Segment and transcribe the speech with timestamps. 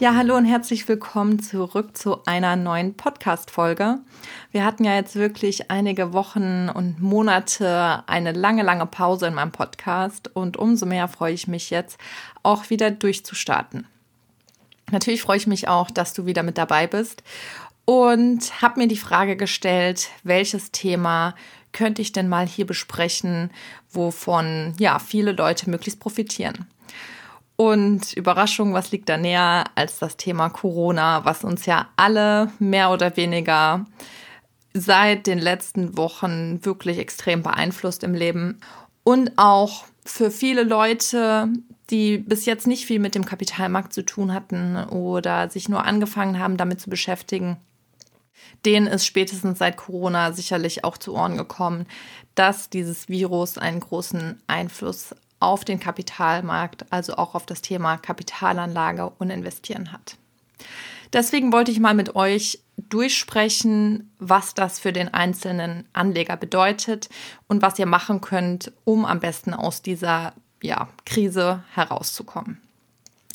[0.00, 3.98] Ja, hallo und herzlich willkommen zurück zu einer neuen Podcast-Folge.
[4.50, 9.52] Wir hatten ja jetzt wirklich einige Wochen und Monate eine lange, lange Pause in meinem
[9.52, 11.98] Podcast und umso mehr freue ich mich jetzt
[12.42, 13.86] auch wieder durchzustarten.
[14.90, 17.22] Natürlich freue ich mich auch, dass du wieder mit dabei bist
[17.84, 21.34] und habe mir die Frage gestellt, welches Thema
[21.72, 23.50] könnte ich denn mal hier besprechen,
[23.90, 26.66] wovon ja viele Leute möglichst profitieren.
[27.60, 32.90] Und Überraschung, was liegt da näher als das Thema Corona, was uns ja alle mehr
[32.90, 33.84] oder weniger
[34.72, 38.60] seit den letzten Wochen wirklich extrem beeinflusst im Leben.
[39.04, 41.50] Und auch für viele Leute,
[41.90, 46.38] die bis jetzt nicht viel mit dem Kapitalmarkt zu tun hatten oder sich nur angefangen
[46.38, 47.58] haben, damit zu beschäftigen,
[48.64, 51.84] denen ist spätestens seit Corona sicherlich auch zu Ohren gekommen,
[52.34, 59.10] dass dieses Virus einen großen Einfluss auf den Kapitalmarkt, also auch auf das Thema Kapitalanlage
[59.18, 60.16] und Investieren hat.
[61.12, 67.08] Deswegen wollte ich mal mit euch durchsprechen, was das für den einzelnen Anleger bedeutet
[67.48, 72.60] und was ihr machen könnt, um am besten aus dieser ja, Krise herauszukommen.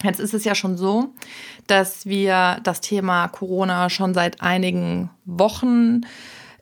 [0.03, 1.13] Jetzt ist es ja schon so,
[1.67, 6.01] dass wir das Thema Corona schon seit einigen Wochen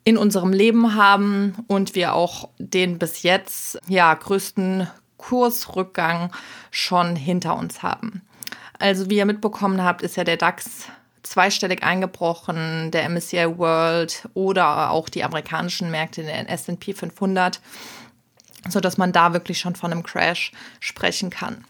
[0.06, 4.88] in unserem Leben haben und wir auch den bis jetzt ja größten
[5.28, 6.32] Kursrückgang
[6.72, 8.22] schon hinter uns haben.
[8.80, 10.88] Also wie ihr mitbekommen habt, ist ja der DAX
[11.24, 17.62] zweistellig eingebrochen, der MSCI World oder auch die amerikanischen Märkte, der S&P 500,
[18.68, 20.52] sodass man da wirklich schon von einem Crash
[20.82, 21.64] sprechen kann.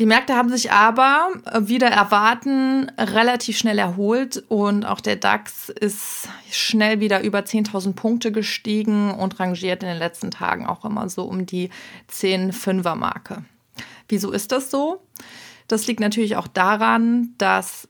[0.00, 1.28] Die Märkte haben sich aber
[1.60, 8.32] wieder erwarten relativ schnell erholt und auch der DAX ist schnell wieder über 10.000 Punkte
[8.32, 11.68] gestiegen und rangiert in den letzten Tagen auch immer so um die
[12.10, 13.44] 10-5er Marke.
[14.08, 15.02] Wieso ist das so?
[15.68, 17.86] Das liegt natürlich auch daran, dass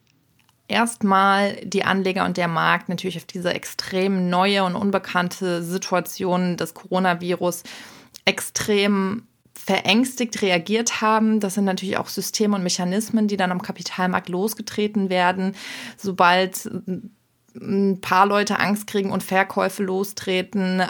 [0.67, 6.75] erstmal die Anleger und der Markt natürlich auf diese extrem neue und unbekannte Situation des
[6.75, 7.63] Coronavirus
[8.25, 9.29] extrem
[9.65, 11.41] verängstigt reagiert haben.
[11.41, 15.55] Das sind natürlich auch Systeme und Mechanismen, die dann am Kapitalmarkt losgetreten werden,
[15.97, 16.69] sobald
[17.55, 20.85] ein paar Leute Angst kriegen und Verkäufe lostreten.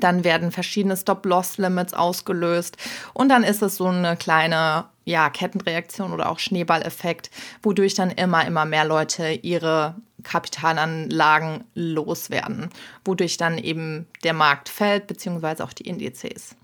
[0.00, 2.76] Dann werden verschiedene Stop-Loss-Limits ausgelöst
[3.12, 7.30] und dann ist es so eine kleine ja, Kettenreaktion oder auch Schneeballeffekt,
[7.62, 12.70] wodurch dann immer, immer mehr Leute ihre Kapitalanlagen loswerden,
[13.04, 16.56] wodurch dann eben der Markt fällt, beziehungsweise auch die Indizes.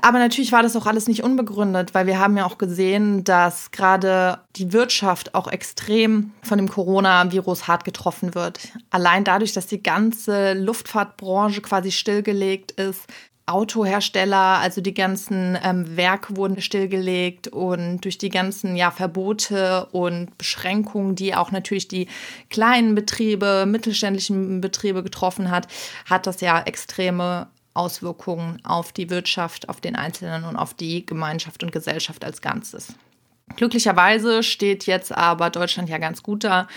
[0.00, 3.70] Aber natürlich war das auch alles nicht unbegründet, weil wir haben ja auch gesehen, dass
[3.70, 8.60] gerade die Wirtschaft auch extrem von dem Coronavirus hart getroffen wird.
[8.90, 13.06] Allein dadurch, dass die ganze Luftfahrtbranche quasi stillgelegt ist.
[13.46, 20.36] Autohersteller, also die ganzen ähm, Werke wurden stillgelegt und durch die ganzen ja, Verbote und
[20.36, 22.08] Beschränkungen, die auch natürlich die
[22.50, 25.66] kleinen Betriebe, mittelständischen Betriebe getroffen hat,
[26.04, 27.48] hat das ja extreme
[27.78, 32.94] Auswirkungen auf die Wirtschaft, auf den Einzelnen und auf die Gemeinschaft und Gesellschaft als Ganzes.
[33.56, 36.68] Glücklicherweise steht jetzt aber Deutschland ja ganz gut da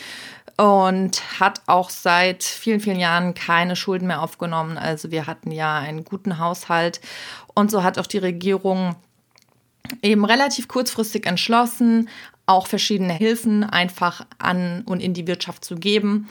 [0.58, 4.78] und hat auch seit vielen, vielen Jahren keine Schulden mehr aufgenommen.
[4.78, 7.02] Also wir hatten ja einen guten Haushalt
[7.54, 8.96] und so hat auch die Regierung
[10.02, 12.10] eben relativ kurzfristig entschlossen,
[12.46, 16.30] auch verschiedene Hilfen einfach an und in die Wirtschaft zu geben,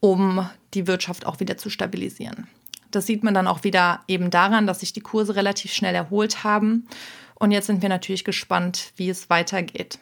[0.00, 2.48] um die Wirtschaft auch wieder zu stabilisieren.
[2.96, 6.44] Das sieht man dann auch wieder eben daran, dass sich die Kurse relativ schnell erholt
[6.44, 6.88] haben.
[7.34, 9.98] Und jetzt sind wir natürlich gespannt, wie es weitergeht.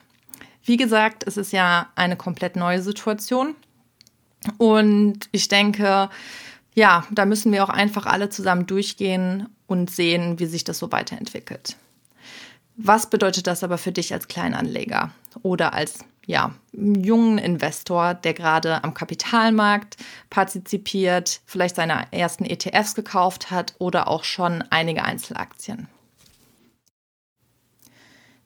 [0.62, 3.56] Wie gesagt, es ist ja eine komplett neue Situation.
[4.58, 6.08] Und ich denke,
[6.74, 10.92] ja, da müssen wir auch einfach alle zusammen durchgehen und sehen, wie sich das so
[10.92, 11.76] weiterentwickelt.
[12.76, 15.10] Was bedeutet das aber für dich als Kleinanleger
[15.42, 19.96] oder als ja, jungen Investor, der gerade am Kapitalmarkt
[20.30, 25.88] partizipiert, vielleicht seine ersten ETFs gekauft hat oder auch schon einige Einzelaktien.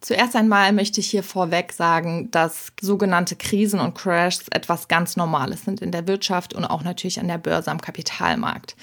[0.00, 5.64] Zuerst einmal möchte ich hier vorweg sagen, dass sogenannte Krisen und Crashs etwas ganz Normales
[5.64, 8.76] sind in der Wirtschaft und auch natürlich an der Börse am Kapitalmarkt.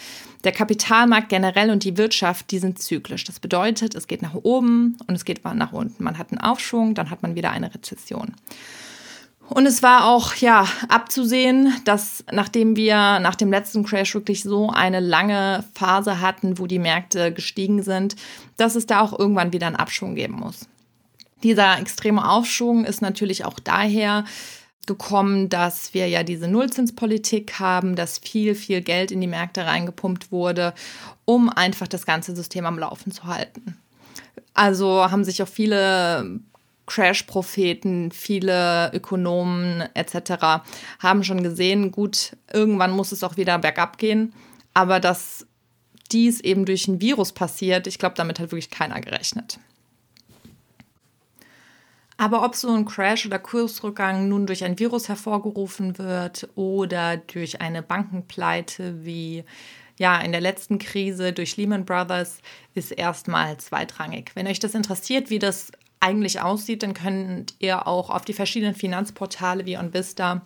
[0.44, 3.24] Der Kapitalmarkt generell und die Wirtschaft, die sind zyklisch.
[3.24, 6.04] Das bedeutet, es geht nach oben und es geht nach unten.
[6.04, 8.36] Man hat einen Aufschwung, dann hat man wieder eine Rezession.
[9.48, 14.70] Und es war auch ja abzusehen, dass nachdem wir nach dem letzten Crash wirklich so
[14.70, 18.16] eine lange Phase hatten, wo die Märkte gestiegen sind,
[18.58, 20.68] dass es da auch irgendwann wieder einen Abschwung geben muss.
[21.46, 24.26] Dieser extreme Aufschwung ist natürlich auch daher
[24.88, 30.32] gekommen, dass wir ja diese Nullzinspolitik haben, dass viel, viel Geld in die Märkte reingepumpt
[30.32, 30.74] wurde,
[31.24, 33.78] um einfach das ganze System am Laufen zu halten.
[34.56, 36.40] Also haben sich auch viele
[36.88, 40.64] Crash-Propheten, viele Ökonomen etc.
[40.98, 44.34] haben schon gesehen, gut, irgendwann muss es auch wieder bergab gehen.
[44.74, 45.46] Aber dass
[46.12, 49.60] dies eben durch ein Virus passiert, ich glaube, damit hat wirklich keiner gerechnet.
[52.18, 57.62] Aber ob so ein Crash oder Kursrückgang nun durch ein Virus hervorgerufen wird oder durch
[57.62, 59.44] eine Bankenpleite wie
[59.98, 62.40] ja, in der letzten Krise durch Lehman Brothers
[62.74, 64.32] ist erstmal zweitrangig.
[64.36, 68.76] Wenn euch das interessiert, wie das eigentlich aussieht, dann könnt ihr auch auf die verschiedenen
[68.76, 70.42] Finanzportale wie OnVista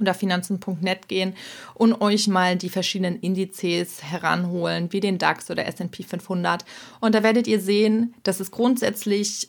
[0.00, 1.34] oder finanzen.net gehen
[1.74, 6.64] und euch mal die verschiedenen Indizes heranholen, wie den DAX oder S&P 500.
[7.00, 9.48] Und da werdet ihr sehen, dass es grundsätzlich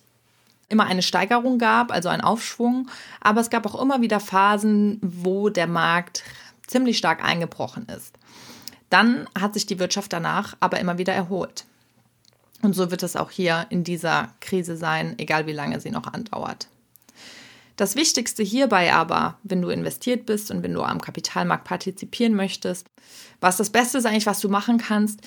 [0.69, 2.89] immer eine Steigerung gab, also einen Aufschwung,
[3.21, 6.23] aber es gab auch immer wieder Phasen, wo der Markt
[6.67, 8.15] ziemlich stark eingebrochen ist.
[8.89, 11.65] Dann hat sich die Wirtschaft danach aber immer wieder erholt.
[12.61, 16.11] Und so wird es auch hier in dieser Krise sein, egal wie lange sie noch
[16.11, 16.67] andauert.
[17.75, 22.87] Das Wichtigste hierbei aber, wenn du investiert bist und wenn du am Kapitalmarkt partizipieren möchtest,
[23.41, 25.19] was das Beste ist eigentlich, was du machen kannst,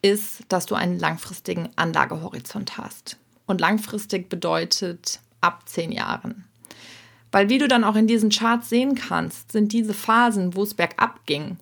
[0.00, 3.16] ist, dass du einen langfristigen Anlagehorizont hast.
[3.46, 6.44] Und langfristig bedeutet ab zehn Jahren.
[7.30, 10.74] Weil wie du dann auch in diesen Charts sehen kannst, sind diese Phasen, wo es
[10.74, 11.58] bergab ging,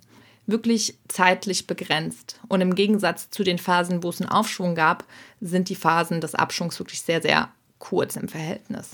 [0.46, 2.38] wirklich zeitlich begrenzt.
[2.48, 5.04] Und im Gegensatz zu den Phasen, wo es einen Aufschwung gab,
[5.40, 7.48] sind die Phasen des Abschwungs wirklich sehr, sehr
[7.78, 8.90] kurz im Verhältnis.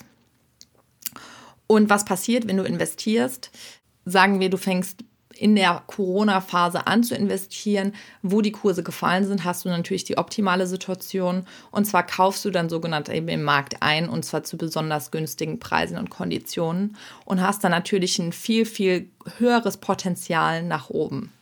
[1.66, 3.50] Und was passiert, wenn du investierst?
[4.04, 5.04] Sagen wir, du fängst
[5.38, 10.18] in der Corona-Phase an zu investieren, wo die Kurse gefallen sind, hast du natürlich die
[10.18, 11.46] optimale Situation.
[11.70, 15.60] Und zwar kaufst du dann sogenannt eben im Markt ein und zwar zu besonders günstigen
[15.60, 21.32] Preisen und Konditionen und hast dann natürlich ein viel, viel höheres Potenzial nach oben.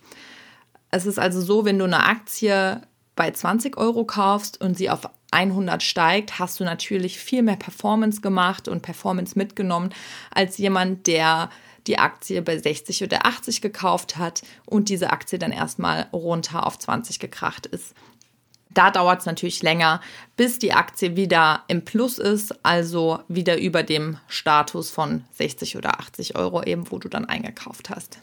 [0.90, 2.80] Es ist also so, wenn du eine Aktie
[3.16, 8.20] bei 20 Euro kaufst und sie auf 100 steigt, hast du natürlich viel mehr Performance
[8.20, 9.90] gemacht und Performance mitgenommen
[10.30, 11.50] als jemand, der
[11.86, 16.78] die Aktie bei 60 oder 80 gekauft hat und diese Aktie dann erstmal runter auf
[16.78, 17.94] 20 gekracht ist.
[18.70, 20.02] Da dauert es natürlich länger,
[20.36, 25.98] bis die Aktie wieder im Plus ist, also wieder über dem Status von 60 oder
[25.98, 28.18] 80 Euro eben, wo du dann eingekauft hast.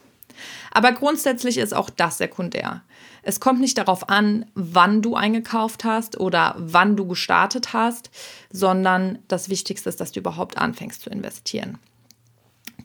[0.71, 2.83] Aber grundsätzlich ist auch das sekundär.
[3.23, 8.11] Es kommt nicht darauf an, wann du eingekauft hast oder wann du gestartet hast,
[8.51, 11.79] sondern das Wichtigste ist, dass du überhaupt anfängst zu investieren.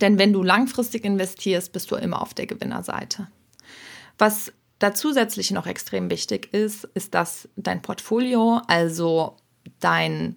[0.00, 3.28] Denn wenn du langfristig investierst, bist du immer auf der Gewinnerseite.
[4.18, 9.36] Was da zusätzlich noch extrem wichtig ist, ist, dass dein Portfolio, also
[9.80, 10.36] dein,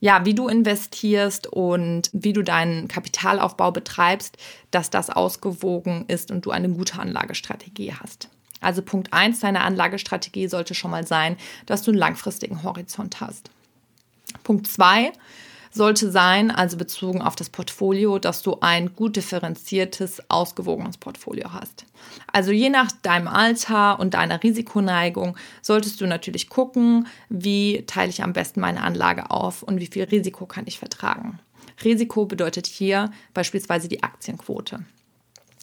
[0.00, 4.36] ja, wie du investierst und wie du deinen Kapitalaufbau betreibst,
[4.70, 8.28] dass das ausgewogen ist und du eine gute Anlagestrategie hast.
[8.60, 11.36] Also Punkt 1 deiner Anlagestrategie sollte schon mal sein,
[11.66, 13.50] dass du einen langfristigen Horizont hast.
[14.42, 15.12] Punkt 2
[15.76, 21.84] sollte sein, also bezogen auf das Portfolio, dass du ein gut differenziertes, ausgewogenes Portfolio hast.
[22.32, 28.22] Also je nach deinem Alter und deiner Risikoneigung solltest du natürlich gucken, wie teile ich
[28.22, 31.38] am besten meine Anlage auf und wie viel Risiko kann ich vertragen.
[31.84, 34.80] Risiko bedeutet hier beispielsweise die Aktienquote.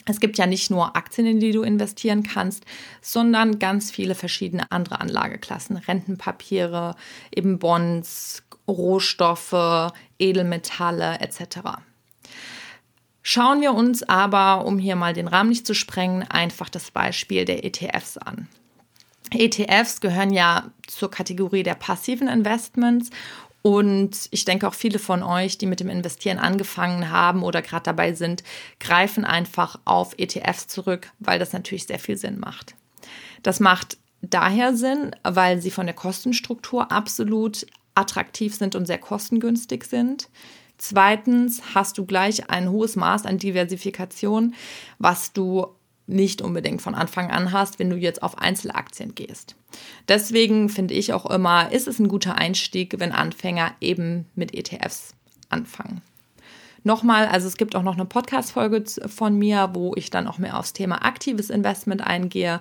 [0.06, 2.66] Es gibt ja nicht nur Aktien, in die du investieren kannst,
[3.02, 6.96] sondern ganz viele verschiedene andere Anlageklassen, Rentenpapiere,
[7.34, 11.80] eben Bonds, Rohstoffe, Edelmetalle etc.
[13.22, 17.46] Schauen wir uns aber, um hier mal den Rahmen nicht zu sprengen, einfach das Beispiel
[17.46, 18.48] der ETFs an.
[19.32, 23.10] ETFs gehören ja zur Kategorie der passiven Investments
[23.64, 27.84] und ich denke auch viele von euch, die mit dem Investieren angefangen haben oder gerade
[27.84, 28.44] dabei sind,
[28.82, 32.76] greifen einfach auf ETFs zurück, weil das natürlich sehr viel Sinn macht.
[33.42, 37.66] Das macht daher Sinn, weil sie von der Kostenstruktur absolut
[37.96, 40.30] attraktiv sind und sehr kostengünstig sind.
[40.78, 44.54] Zweitens hast du gleich ein hohes Maß an Diversifikation,
[45.00, 45.68] was du
[46.08, 49.56] nicht unbedingt von Anfang an hast, wenn du jetzt auf Einzelaktien gehst.
[50.08, 55.16] Deswegen finde ich auch immer, ist es ein guter Einstieg, wenn Anfänger eben mit ETFs
[55.50, 56.02] anfangen.
[56.84, 60.60] Nochmal, also es gibt auch noch eine Podcast-Folge von mir, wo ich dann auch mehr
[60.60, 62.60] aufs Thema aktives Investment eingehe,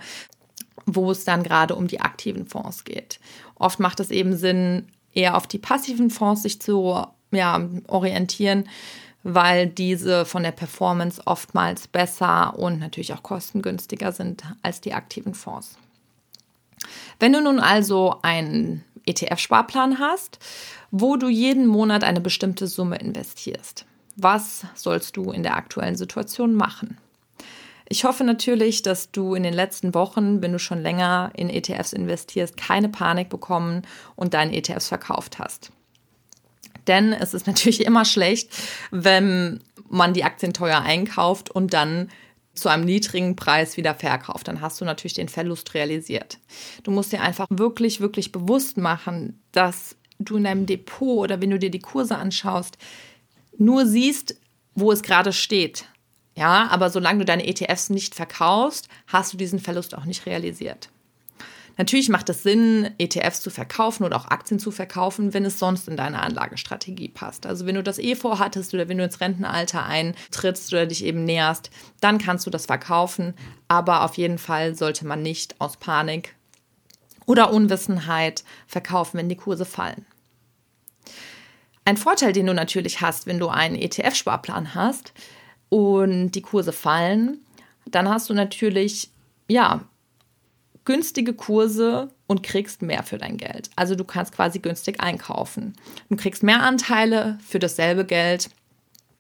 [0.87, 3.19] wo es dann gerade um die aktiven Fonds geht.
[3.57, 8.69] Oft macht es eben Sinn, eher auf die passiven Fonds sich zu ja, orientieren,
[9.23, 15.35] weil diese von der Performance oftmals besser und natürlich auch kostengünstiger sind als die aktiven
[15.35, 15.77] Fonds.
[17.19, 20.39] Wenn du nun also einen ETF-Sparplan hast,
[20.91, 26.55] wo du jeden Monat eine bestimmte Summe investierst, was sollst du in der aktuellen Situation
[26.55, 26.99] machen?
[27.93, 31.93] Ich hoffe natürlich, dass du in den letzten Wochen, wenn du schon länger in ETFs
[31.93, 33.83] investierst, keine Panik bekommen
[34.17, 35.73] und deine ETFs verkauft hast.
[36.87, 38.51] Denn es ist natürlich immer schlecht,
[38.93, 42.09] wenn man die Aktien teuer einkauft und dann
[42.55, 44.49] zu einem niedrigen Preis wieder verkauft.
[44.49, 46.39] Dann hast du natürlich den Verlust realisiert.
[46.85, 51.51] Du musst dir einfach wirklich, wirklich bewusst machen, dass du in deinem Depot oder wenn
[51.51, 52.79] du dir die Kurse anschaust,
[53.59, 54.37] nur siehst,
[54.75, 55.85] wo es gerade steht.
[56.35, 60.89] Ja, aber solange du deine ETFs nicht verkaufst, hast du diesen Verlust auch nicht realisiert.
[61.79, 65.89] Natürlich macht es Sinn, ETFs zu verkaufen oder auch Aktien zu verkaufen, wenn es sonst
[65.89, 67.47] in deine Anlagestrategie passt.
[67.47, 71.25] Also wenn du das eh vorhattest oder wenn du ins Rentenalter eintrittst oder dich eben
[71.25, 71.71] näherst,
[72.01, 73.35] dann kannst du das verkaufen.
[73.69, 76.35] Aber auf jeden Fall sollte man nicht aus Panik
[77.25, 80.05] oder Unwissenheit verkaufen, wenn die Kurse fallen.
[81.85, 85.13] Ein Vorteil, den du natürlich hast, wenn du einen ETF-Sparplan hast
[85.73, 87.39] und die Kurse fallen,
[87.87, 89.09] dann hast du natürlich,
[89.49, 89.81] ja,
[90.85, 93.71] günstige Kurse und kriegst mehr für dein Geld.
[93.75, 95.73] Also du kannst quasi günstig einkaufen.
[96.11, 98.51] Du kriegst mehr Anteile für dasselbe Geld,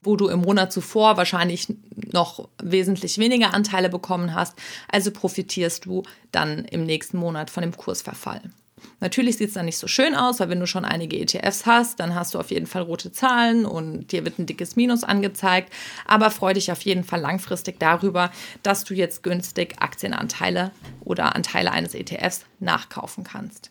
[0.03, 1.75] wo du im Monat zuvor wahrscheinlich
[2.13, 4.55] noch wesentlich weniger Anteile bekommen hast.
[4.89, 8.43] Also profitierst du dann im nächsten Monat von dem Kursverfall.
[9.01, 11.99] Natürlich sieht es dann nicht so schön aus, weil wenn du schon einige ETFs hast,
[12.01, 15.73] dann hast du auf jeden Fall rote Zahlen und dir wird ein dickes Minus angezeigt.
[16.07, 18.31] Aber freu dich auf jeden Fall langfristig darüber,
[18.63, 20.71] dass du jetzt günstig Aktienanteile
[21.01, 23.71] oder Anteile eines ETFs nachkaufen kannst.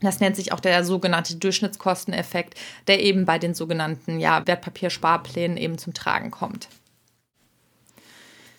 [0.00, 2.54] Das nennt sich auch der sogenannte Durchschnittskosteneffekt,
[2.86, 6.68] der eben bei den sogenannten ja, Wertpapiersparplänen eben zum Tragen kommt.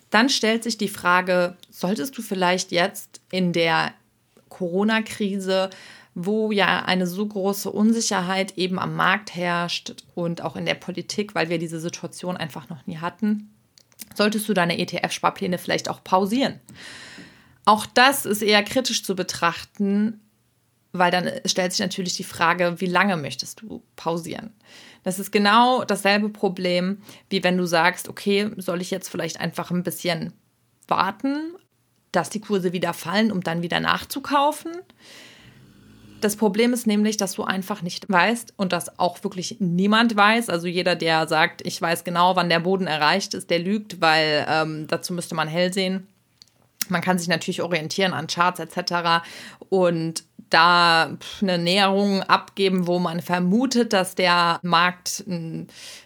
[0.10, 3.94] Dann stellt sich die Frage, solltest du vielleicht jetzt in der
[4.50, 5.70] Corona-Krise,
[6.16, 11.36] wo ja eine so große Unsicherheit eben am Markt herrscht und auch in der Politik,
[11.36, 13.54] weil wir diese Situation einfach noch nie hatten,
[14.16, 16.60] solltest du deine ETF-Sparpläne vielleicht auch pausieren.
[17.66, 20.20] Auch das ist eher kritisch zu betrachten,
[20.92, 24.52] weil dann stellt sich natürlich die Frage, wie lange möchtest du pausieren?
[25.04, 29.72] Das ist genau dasselbe Problem, wie wenn du sagst, okay, soll ich jetzt vielleicht einfach
[29.72, 30.34] ein bisschen
[30.88, 31.56] warten,
[32.12, 34.72] dass die Kurse wieder fallen, um dann wieder nachzukaufen.
[36.22, 40.50] Das Problem ist nämlich, dass du einfach nicht weißt und dass auch wirklich niemand weiß.
[40.50, 44.46] Also jeder, der sagt, ich weiß genau, wann der Boden erreicht ist, der lügt, weil
[44.50, 46.08] ähm, dazu müsste man hell sehen.
[46.90, 49.24] Man kann sich natürlich orientieren an Charts etc.
[49.70, 55.24] Und da eine Näherung abgeben, wo man vermutet, dass der Markt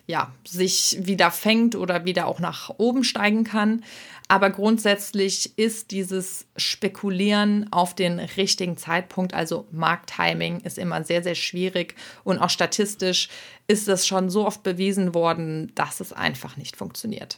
[0.05, 3.83] ja, sich wieder fängt oder wieder auch nach oben steigen kann.
[4.27, 11.35] Aber grundsätzlich ist dieses Spekulieren auf den richtigen Zeitpunkt, also Markttiming, ist immer sehr, sehr
[11.35, 11.95] schwierig.
[12.23, 13.29] Und auch statistisch
[13.67, 17.37] ist es schon so oft bewiesen worden, dass es einfach nicht funktioniert.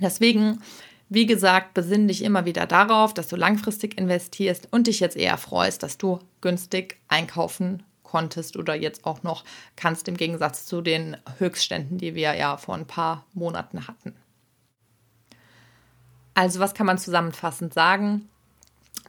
[0.00, 0.60] Deswegen
[1.12, 5.38] wie gesagt, besinn dich immer wieder darauf, dass du langfristig investierst und dich jetzt eher
[5.38, 11.16] freust, dass du günstig einkaufen konntest oder jetzt auch noch kannst im Gegensatz zu den
[11.38, 14.14] Höchstständen, die wir ja vor ein paar Monaten hatten.
[16.34, 18.28] Also was kann man zusammenfassend sagen?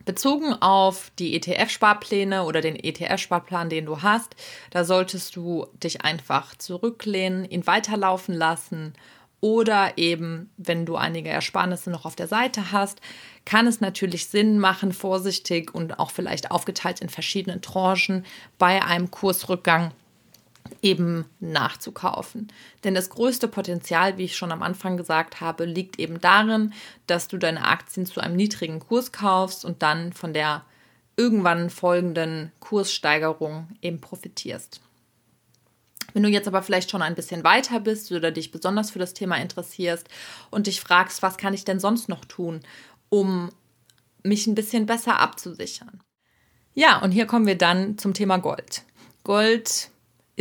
[0.05, 4.35] Bezogen auf die ETF-Sparpläne oder den ETF-Sparplan, den du hast,
[4.71, 8.93] da solltest du dich einfach zurücklehnen, ihn weiterlaufen lassen
[9.41, 13.01] oder eben, wenn du einige Ersparnisse noch auf der Seite hast,
[13.43, 18.23] kann es natürlich Sinn machen, vorsichtig und auch vielleicht aufgeteilt in verschiedenen Tranchen
[18.59, 19.91] bei einem Kursrückgang
[20.81, 22.51] eben nachzukaufen.
[22.83, 26.73] Denn das größte Potenzial, wie ich schon am Anfang gesagt habe, liegt eben darin,
[27.07, 30.63] dass du deine Aktien zu einem niedrigen Kurs kaufst und dann von der
[31.17, 34.81] irgendwann folgenden Kurssteigerung eben profitierst.
[36.13, 39.13] Wenn du jetzt aber vielleicht schon ein bisschen weiter bist oder dich besonders für das
[39.13, 40.07] Thema interessierst
[40.49, 42.61] und dich fragst, was kann ich denn sonst noch tun,
[43.09, 43.49] um
[44.23, 46.01] mich ein bisschen besser abzusichern?
[46.73, 48.83] Ja, und hier kommen wir dann zum Thema Gold.
[49.23, 49.90] Gold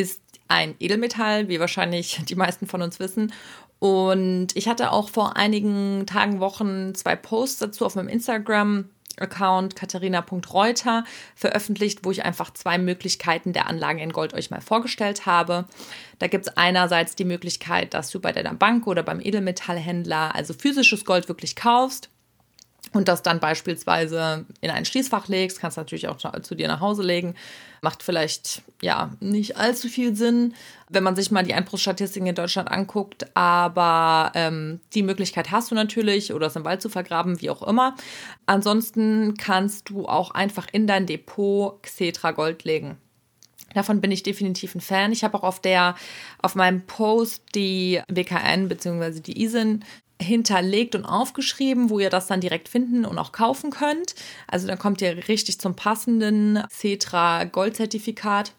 [0.01, 3.33] ist ein Edelmetall, wie wahrscheinlich die meisten von uns wissen.
[3.79, 9.77] Und ich hatte auch vor einigen Tagen, Wochen zwei Posts dazu auf meinem Instagram Account
[9.77, 11.05] katharina.reuter
[11.35, 15.67] veröffentlicht, wo ich einfach zwei Möglichkeiten der Anlage in Gold euch mal vorgestellt habe.
[16.19, 20.55] Da gibt es einerseits die Möglichkeit, dass du bei deiner Bank oder beim Edelmetallhändler also
[20.55, 22.11] physisches Gold wirklich kaufst
[22.93, 26.81] und das dann beispielsweise in ein Schließfach legst, kannst du natürlich auch zu dir nach
[26.81, 27.35] Hause legen.
[27.83, 30.55] Macht vielleicht ja nicht allzu viel Sinn,
[30.89, 35.77] wenn man sich mal die Einbruchsstatistiken in Deutschland anguckt, aber ähm, die Möglichkeit hast du
[35.77, 37.95] natürlich oder es im Wald zu vergraben, wie auch immer.
[38.47, 42.99] Ansonsten kannst du auch einfach in dein Depot Xetra Gold legen.
[43.73, 45.13] Davon bin ich definitiv ein Fan.
[45.13, 45.95] Ich habe auch auf der,
[46.43, 49.21] auf meinem Post die WKN bzw.
[49.21, 49.85] die ISIN
[50.21, 54.15] hinterlegt und aufgeschrieben, wo ihr das dann direkt finden und auch kaufen könnt.
[54.47, 58.53] Also dann kommt ihr richtig zum passenden Cetra Goldzertifikat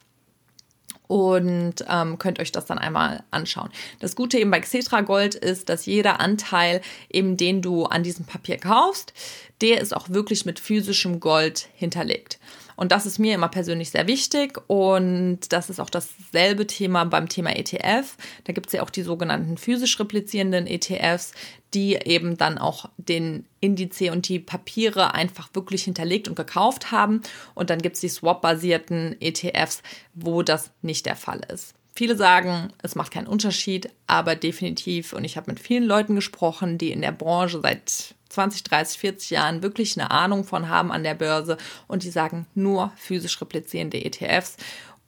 [1.11, 3.69] und ähm, könnt euch das dann einmal anschauen.
[3.99, 8.25] Das Gute eben bei Xetra Gold ist, dass jeder Anteil, eben den du an diesem
[8.25, 9.13] Papier kaufst,
[9.59, 12.39] der ist auch wirklich mit physischem Gold hinterlegt.
[12.81, 14.59] Und das ist mir immer persönlich sehr wichtig.
[14.65, 18.17] Und das ist auch dasselbe Thema beim Thema ETF.
[18.45, 21.33] Da gibt es ja auch die sogenannten physisch replizierenden ETFs,
[21.75, 27.21] die eben dann auch den Indize und die Papiere einfach wirklich hinterlegt und gekauft haben.
[27.53, 29.83] Und dann gibt es die Swap-basierten ETFs,
[30.15, 31.75] wo das nicht der Fall ist.
[31.93, 36.79] Viele sagen, es macht keinen Unterschied, aber definitiv, und ich habe mit vielen Leuten gesprochen,
[36.79, 41.03] die in der Branche seit 20, 30, 40 Jahren wirklich eine Ahnung von haben an
[41.03, 41.57] der Börse
[41.87, 44.57] und die sagen nur physisch replizierende ETFs.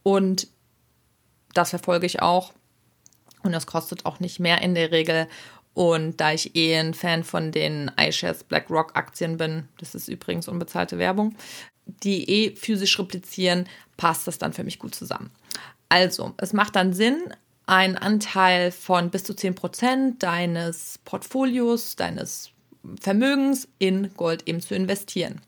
[0.03, 0.47] Und
[1.53, 2.53] das verfolge ich auch.
[3.43, 5.27] Und das kostet auch nicht mehr in der Regel.
[5.73, 10.47] Und da ich eh ein Fan von den iShares BlackRock Aktien bin, das ist übrigens
[10.47, 11.35] unbezahlte Werbung,
[11.85, 15.31] die eh physisch replizieren, passt das dann für mich gut zusammen.
[15.89, 17.33] Also, es macht dann Sinn,
[17.65, 22.52] einen Anteil von bis zu 10% deines Portfolios, deines
[22.99, 25.41] Vermögens in Gold eben zu investieren.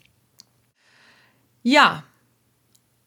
[1.63, 2.03] Ja,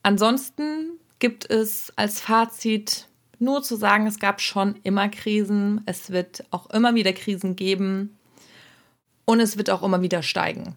[0.02, 3.08] ansonsten gibt es als Fazit
[3.38, 8.16] nur zu sagen, es gab schon immer Krisen, es wird auch immer wieder Krisen geben
[9.24, 10.74] und es wird auch immer wieder steigen.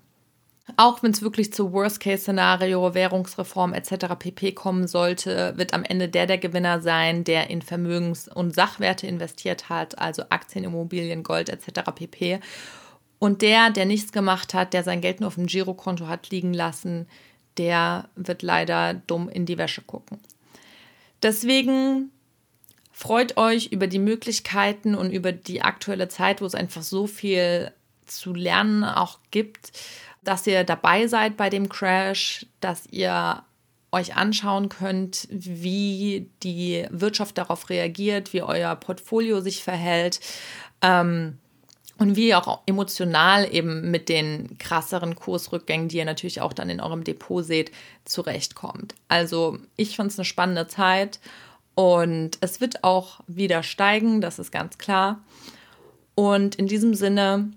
[0.78, 4.16] Auch wenn es wirklich zu Worst-Case-Szenario, Währungsreform etc.
[4.18, 9.08] pp kommen sollte, wird am Ende der der Gewinner sein, der in Vermögens- und Sachwerte
[9.08, 11.92] investiert hat, also Aktien, Immobilien, Gold etc.
[11.94, 12.40] pp.
[13.22, 16.56] Und der, der nichts gemacht hat, der sein Geld nur auf dem Girokonto hat liegen
[16.56, 17.08] lassen,
[17.58, 20.20] der wird leider dumm in die Wäsche gucken.
[21.22, 22.10] Deswegen
[22.92, 27.72] freut euch über die Möglichkeiten und über die aktuelle Zeit, wo es einfach so viel
[28.08, 29.72] zu lernen auch gibt,
[30.24, 33.44] dass ihr dabei seid bei dem Crash, dass ihr
[33.92, 40.22] euch anschauen könnt, wie die Wirtschaft darauf reagiert, wie euer Portfolio sich verhält.
[40.82, 41.38] Ähm,
[42.02, 46.72] und wie ihr auch emotional eben mit den krasseren Kursrückgängen, die ihr natürlich auch dann
[46.72, 47.72] in eurem Depot seht,
[48.06, 48.96] zurechtkommt.
[49.08, 51.20] Also ich fand es eine spannende Zeit
[51.76, 55.22] und es wird auch wieder steigen, das ist ganz klar.
[56.16, 57.52] Und in diesem Sinne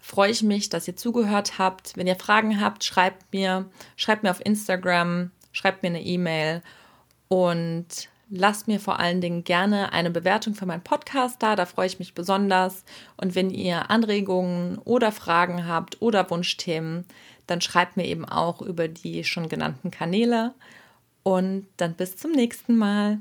[0.00, 1.94] freue ich mich, dass ihr zugehört habt.
[1.98, 6.62] Wenn ihr Fragen habt, schreibt mir, schreibt mir auf Instagram, schreibt mir eine E-Mail
[7.28, 11.56] und lasst mir vor allen Dingen gerne eine Bewertung für meinen Podcast da.
[11.56, 12.84] Da freue ich mich besonders.
[13.16, 17.04] Und wenn ihr Anregungen oder Fragen habt oder Wunschthemen,
[17.46, 20.54] dann schreibt mir eben auch über die schon genannten Kanäle.
[21.22, 23.18] Und dann bis zum nächsten Mal.